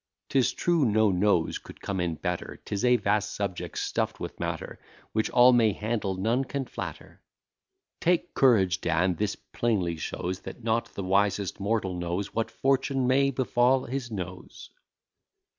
'Tis 0.29 0.51
true, 0.51 0.83
no 0.83 1.11
nose 1.11 1.59
could 1.59 1.79
come 1.79 1.99
in 1.99 2.15
better; 2.15 2.59
'Tis 2.65 2.83
a 2.83 2.95
vast 2.95 3.35
subject 3.35 3.77
stuff'd 3.77 4.17
with 4.17 4.39
matter, 4.39 4.79
Which 5.11 5.29
all 5.29 5.53
may 5.53 5.73
handle, 5.73 6.15
none 6.15 6.43
can 6.43 6.65
flatter. 6.65 7.21
Take 7.99 8.33
courage, 8.33 8.81
Dan; 8.81 9.13
this 9.17 9.35
plainly 9.35 9.97
shows, 9.97 10.39
That 10.39 10.63
not 10.63 10.85
the 10.95 11.03
wisest 11.03 11.59
mortal 11.59 11.93
knows 11.93 12.33
What 12.33 12.49
fortune 12.49 13.05
may 13.05 13.29
befall 13.29 13.83
his 13.85 14.09
nose. 14.09 14.71